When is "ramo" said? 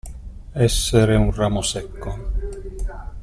1.31-1.61